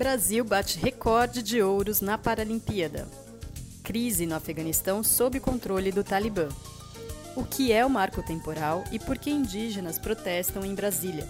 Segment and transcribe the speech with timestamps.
[0.00, 3.06] Brasil bate recorde de ouros na Paralimpíada.
[3.84, 6.48] Crise no Afeganistão sob controle do Talibã.
[7.36, 11.28] O que é o marco temporal e por que indígenas protestam em Brasília?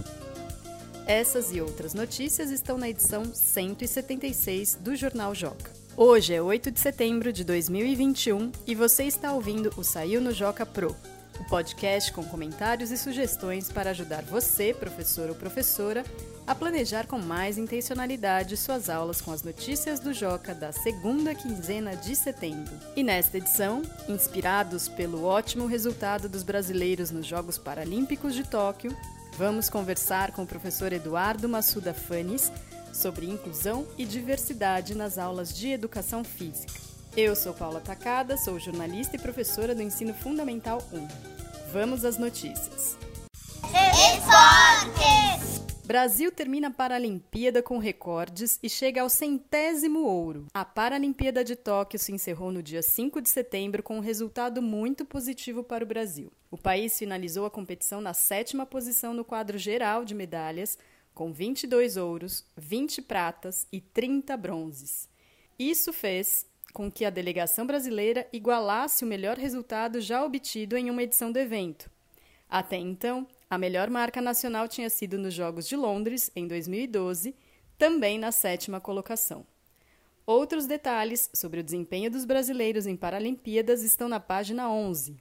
[1.05, 5.73] Essas e outras notícias estão na edição 176 do Jornal Joca.
[5.97, 10.65] Hoje é 8 de setembro de 2021 e você está ouvindo o Saiu no Joca
[10.65, 10.95] Pro,
[11.41, 16.05] o podcast com comentários e sugestões para ajudar você, professor ou professora,
[16.47, 21.97] a planejar com mais intencionalidade suas aulas com as notícias do Joca da segunda quinzena
[21.97, 22.79] de setembro.
[22.95, 28.95] E nesta edição, inspirados pelo ótimo resultado dos brasileiros nos Jogos Paralímpicos de Tóquio,
[29.39, 32.53] vamos conversar com o professor Eduardo Massuda Fanes
[32.93, 36.91] sobre inclusão e diversidade nas aulas de educação física.
[37.17, 41.30] Eu sou Paula Tacada, sou jornalista e professora do Ensino Fundamental 1.
[41.73, 42.99] Vamos às notícias.
[44.13, 45.61] Esportes!
[45.85, 50.47] Brasil termina a Paralimpíada com recordes e chega ao centésimo ouro.
[50.53, 55.05] A Paralimpíada de Tóquio se encerrou no dia 5 de setembro com um resultado muito
[55.05, 56.33] positivo para o Brasil.
[56.51, 60.77] O país finalizou a competição na sétima posição no quadro geral de medalhas,
[61.15, 65.09] com 22 ouros, 20 pratas e 30 bronzes.
[65.57, 71.03] Isso fez com que a delegação brasileira igualasse o melhor resultado já obtido em uma
[71.03, 71.91] edição do evento.
[72.49, 77.35] Até então, a melhor marca nacional tinha sido nos Jogos de Londres, em 2012,
[77.79, 79.47] também na sétima colocação.
[80.27, 85.17] Outros detalhes sobre o desempenho dos brasileiros em Paralimpíadas estão na página 11.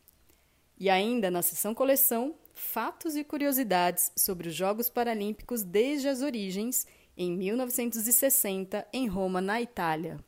[0.79, 6.85] E ainda na seção coleção, fatos e curiosidades sobre os Jogos Paralímpicos desde as origens,
[7.17, 10.19] em 1960, em Roma, na Itália.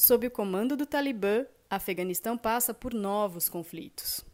[0.00, 4.24] Sob o comando do Talibã, Afeganistão passa por novos conflitos.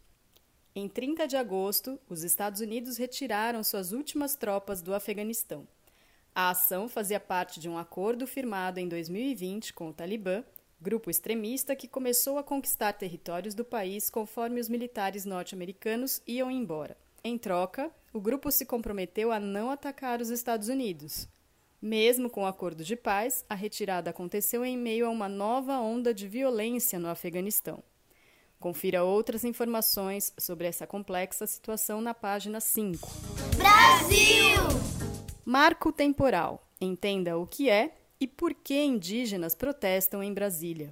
[0.73, 5.67] Em 30 de agosto, os Estados Unidos retiraram suas últimas tropas do Afeganistão.
[6.33, 10.41] A ação fazia parte de um acordo firmado em 2020 com o Talibã,
[10.79, 16.95] grupo extremista que começou a conquistar territórios do país conforme os militares norte-americanos iam embora.
[17.21, 21.27] Em troca, o grupo se comprometeu a não atacar os Estados Unidos.
[21.81, 26.13] Mesmo com o acordo de paz, a retirada aconteceu em meio a uma nova onda
[26.13, 27.83] de violência no Afeganistão.
[28.59, 33.07] Confira outras informações sobre essa complexa situação na página 5.
[33.55, 34.57] Brasil!
[35.45, 36.67] Marco temporal.
[36.81, 40.91] Entenda o que é e por que indígenas protestam em Brasília.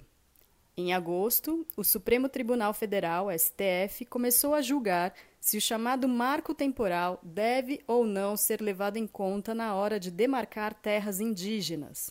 [0.77, 5.13] Em agosto, o Supremo Tribunal Federal, STF, começou a julgar
[5.45, 10.09] se o chamado marco temporal deve ou não ser levado em conta na hora de
[10.09, 12.09] demarcar terras indígenas.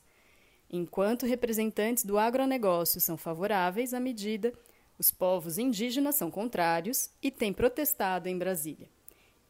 [0.70, 4.52] Enquanto representantes do agronegócio são favoráveis à medida,
[4.96, 8.88] os povos indígenas são contrários e têm protestado em Brasília.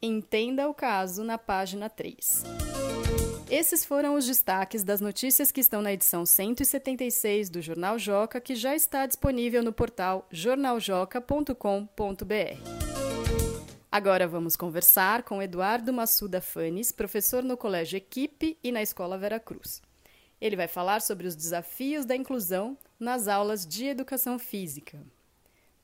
[0.01, 2.43] Entenda o caso na página 3.
[3.51, 8.55] Esses foram os destaques das notícias que estão na edição 176 do Jornal Joca, que
[8.55, 12.84] já está disponível no portal jornaljoca.com.br.
[13.97, 19.39] Agora vamos conversar com Eduardo Massuda Fanes, professor no Colégio Equipe e na Escola Vera
[19.39, 19.81] Cruz.
[20.41, 25.01] Ele vai falar sobre os desafios da inclusão nas aulas de educação física.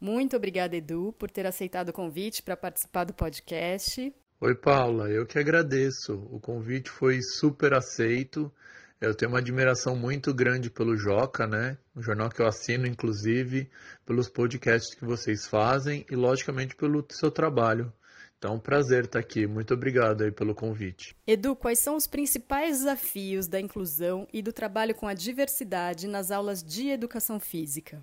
[0.00, 4.12] Muito obrigada, Edu, por ter aceitado o convite para participar do podcast.
[4.40, 6.14] Oi, Paula, eu que agradeço.
[6.32, 8.52] O convite foi super aceito.
[9.00, 11.78] Eu tenho uma admiração muito grande pelo Joca, né?
[11.94, 13.70] O jornal que eu assino, inclusive,
[14.04, 17.92] pelos podcasts que vocês fazem e, logicamente, pelo seu trabalho.
[18.40, 19.46] Então, prazer estar aqui.
[19.46, 21.14] Muito obrigado aí pelo convite.
[21.26, 26.30] Edu, quais são os principais desafios da inclusão e do trabalho com a diversidade nas
[26.30, 28.00] aulas de educação física?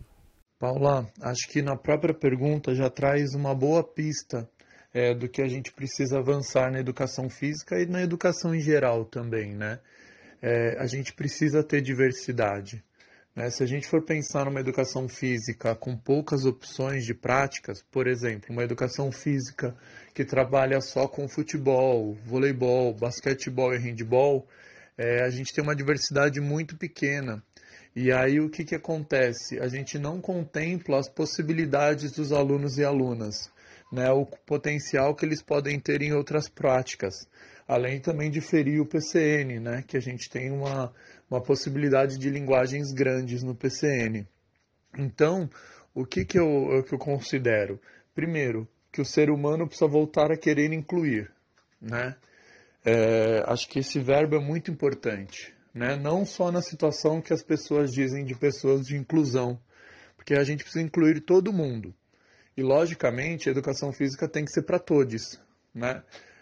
[0.59, 4.47] Paula, acho que na própria pergunta já traz uma boa pista
[4.93, 9.05] é, do que a gente precisa avançar na educação física e na educação em geral
[9.05, 9.79] também, né?
[10.39, 12.83] É, a gente precisa ter diversidade.
[13.37, 13.51] Né?
[13.51, 18.47] Se a gente for pensar numa educação física com poucas opções de práticas, por exemplo,
[18.49, 19.77] uma educação física
[20.15, 24.47] que trabalha só com futebol, voleibol, basquetebol e handball,
[24.97, 27.43] é, a gente tem uma diversidade muito pequena.
[27.95, 29.59] E aí o que, que acontece?
[29.59, 33.51] A gente não contempla as possibilidades dos alunos e alunas,
[33.91, 34.09] né?
[34.09, 37.13] o potencial que eles podem ter em outras práticas,
[37.67, 39.83] além também de ferir o PCN, né?
[39.85, 40.91] que a gente tem uma,
[41.29, 44.27] uma possibilidade de linguagens grandes no PCN.
[44.97, 45.49] Então,
[45.93, 47.79] o que, que, eu, que eu considero?
[48.15, 51.31] Primeiro, que o ser humano precisa voltar a querer incluir.
[51.81, 52.15] Né?
[52.85, 55.95] É, acho que esse verbo é muito importante né?
[55.95, 59.59] não só na situação que as pessoas dizem de pessoas de inclusão,
[60.15, 61.93] porque a gente precisa incluir todo mundo.
[62.55, 65.39] E, logicamente, a educação física tem que ser para todos.
[65.73, 66.01] Né?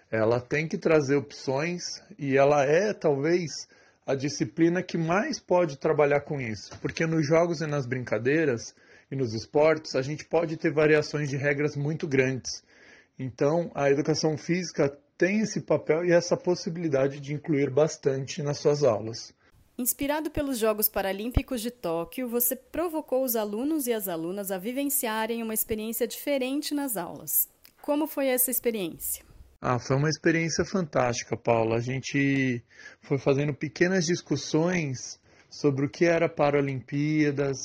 [0.09, 3.67] Ela tem que trazer opções e ela é talvez
[4.05, 8.75] a disciplina que mais pode trabalhar com isso, porque nos jogos e nas brincadeiras
[9.09, 12.63] e nos esportes a gente pode ter variações de regras muito grandes.
[13.17, 18.83] Então, a educação física tem esse papel e essa possibilidade de incluir bastante nas suas
[18.83, 19.33] aulas.
[19.77, 25.41] Inspirado pelos Jogos Paralímpicos de Tóquio, você provocou os alunos e as alunas a vivenciarem
[25.41, 27.49] uma experiência diferente nas aulas.
[27.81, 29.25] Como foi essa experiência?
[29.61, 31.77] Ah, foi uma experiência fantástica, Paula.
[31.77, 32.63] A gente
[33.01, 35.19] foi fazendo pequenas discussões
[35.49, 37.57] sobre o que era Paralimpíadas,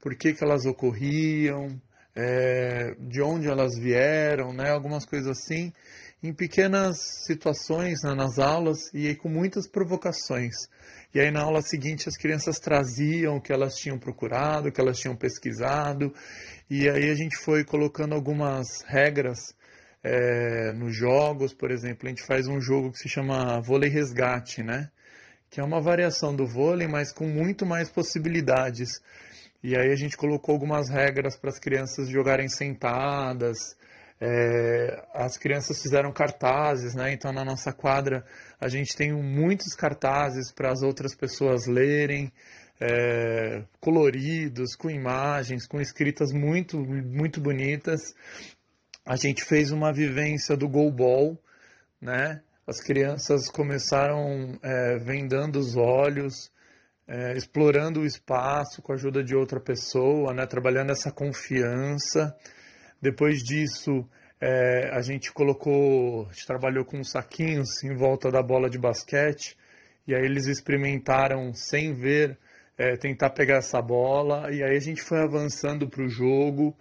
[0.00, 1.80] por que, que elas ocorriam,
[2.14, 4.70] é, de onde elas vieram, né?
[4.70, 5.72] Algumas coisas assim,
[6.22, 10.54] em pequenas situações né, nas aulas e com muitas provocações.
[11.14, 14.80] E aí na aula seguinte as crianças traziam o que elas tinham procurado, o que
[14.80, 16.12] elas tinham pesquisado,
[16.68, 19.54] e aí a gente foi colocando algumas regras
[20.02, 24.62] é, nos jogos, por exemplo, a gente faz um jogo que se chama vôlei resgate,
[24.62, 24.90] né?
[25.50, 29.00] Que é uma variação do vôlei, mas com muito mais possibilidades.
[29.62, 33.76] E aí a gente colocou algumas regras para as crianças jogarem sentadas.
[34.18, 37.12] É, as crianças fizeram cartazes, né?
[37.12, 38.24] Então na nossa quadra
[38.58, 42.32] a gente tem muitos cartazes para as outras pessoas lerem,
[42.80, 48.14] é, coloridos, com imagens, com escritas muito, muito bonitas
[49.04, 51.38] a gente fez uma vivência do goalball,
[52.00, 52.42] né?
[52.66, 56.52] As crianças começaram é, vendando os olhos,
[57.08, 60.46] é, explorando o espaço com a ajuda de outra pessoa, né?
[60.46, 62.36] Trabalhando essa confiança.
[63.02, 64.08] Depois disso,
[64.40, 69.56] é, a gente colocou, a gente trabalhou com saquinhos em volta da bola de basquete
[70.06, 72.38] e aí eles experimentaram sem ver
[72.78, 76.74] é, tentar pegar essa bola e aí a gente foi avançando para o jogo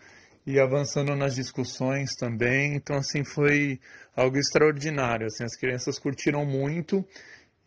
[0.50, 2.74] e avançando nas discussões também.
[2.74, 3.80] Então, assim, foi
[4.16, 5.28] algo extraordinário.
[5.28, 7.06] Assim, as crianças curtiram muito.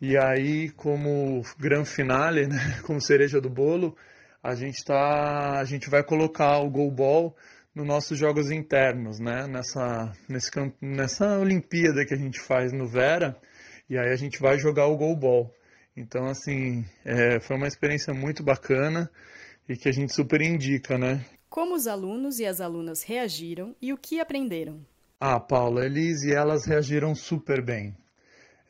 [0.01, 3.95] E aí, como grande finale, né, como cereja do bolo,
[4.43, 7.33] a gente tá, a gente vai colocar o goalball
[7.73, 10.51] nos nossos jogos internos, né, nessa, nesse,
[10.81, 13.37] nessa Olimpíada que a gente faz no Vera.
[13.89, 15.55] E aí a gente vai jogar o goalball.
[15.95, 19.09] Então, assim, é, foi uma experiência muito bacana
[19.69, 21.23] e que a gente super indica, né?
[21.53, 24.83] Como os alunos e as alunas reagiram e o que aprenderam?
[25.19, 27.95] Ah, Paula, eles e elas reagiram super bem.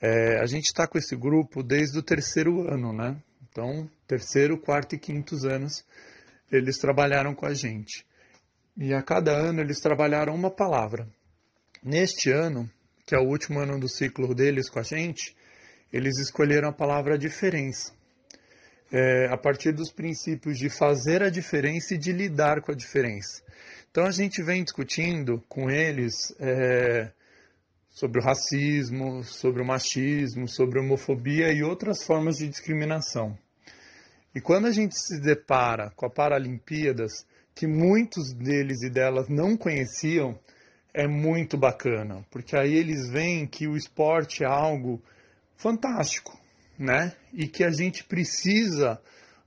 [0.02, 3.16] É, a gente está com esse grupo desde o terceiro ano, né?
[3.50, 5.86] Então, terceiro, quarto e quintos anos,
[6.52, 8.06] eles trabalharam com a gente.
[8.76, 11.08] E a cada ano eles trabalharam uma palavra.
[11.82, 12.70] Neste ano,
[13.06, 15.34] que é o último ano do ciclo deles com a gente,
[15.90, 17.94] eles escolheram a palavra diferença
[18.94, 23.42] é, a partir dos princípios de fazer a diferença e de lidar com a diferença.
[23.90, 27.12] Então a gente vem discutindo com eles é,
[27.90, 33.36] sobre o racismo, sobre o machismo, sobre a homofobia e outras formas de discriminação.
[34.36, 37.26] E quando a gente se depara com a Paralimpíadas,
[37.56, 40.38] que muitos deles e delas não conheciam,
[40.94, 45.02] é muito bacana, porque aí eles veem que o esporte é algo
[45.56, 46.40] fantástico,
[46.84, 47.14] né?
[47.34, 49.02] E que a gente precisa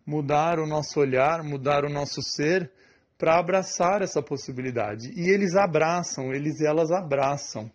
[0.05, 2.71] mudar o nosso olhar, mudar o nosso ser
[3.19, 5.13] para abraçar essa possibilidade.
[5.15, 7.71] E eles abraçam, eles e elas abraçam.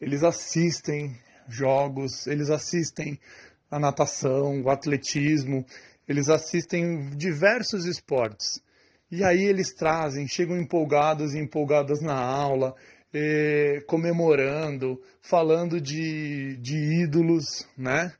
[0.00, 1.16] Eles assistem
[1.48, 3.18] jogos, eles assistem
[3.70, 5.64] a natação, o atletismo,
[6.08, 8.60] eles assistem diversos esportes.
[9.10, 12.74] E aí eles trazem, chegam empolgados e empolgadas na aula,
[13.14, 18.12] eh, comemorando, falando de, de ídolos, né?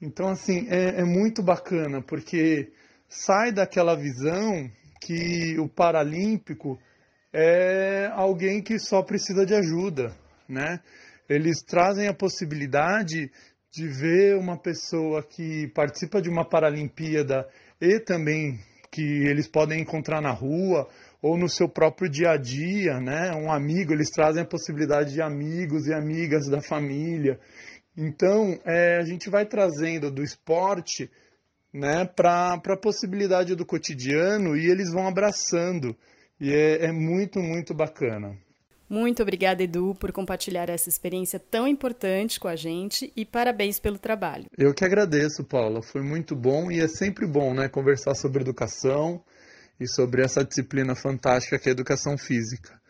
[0.00, 2.70] Então, assim, é, é muito bacana, porque
[3.08, 6.78] sai daquela visão que o paralímpico
[7.32, 10.14] é alguém que só precisa de ajuda,
[10.48, 10.80] né?
[11.28, 13.30] Eles trazem a possibilidade
[13.72, 17.48] de ver uma pessoa que participa de uma Paralimpíada
[17.80, 18.58] e também
[18.90, 20.88] que eles podem encontrar na rua
[21.20, 23.32] ou no seu próprio dia a dia, né?
[23.34, 27.38] Um amigo, eles trazem a possibilidade de amigos e amigas da família.
[27.96, 31.10] Então, é, a gente vai trazendo do esporte
[31.72, 35.96] né, para a possibilidade do cotidiano e eles vão abraçando.
[36.38, 38.36] E é, é muito, muito bacana.
[38.88, 43.98] Muito obrigada, Edu, por compartilhar essa experiência tão importante com a gente e parabéns pelo
[43.98, 44.44] trabalho.
[44.56, 45.82] Eu que agradeço, Paula.
[45.82, 49.20] Foi muito bom e é sempre bom né, conversar sobre educação
[49.80, 52.80] e sobre essa disciplina fantástica que é a educação física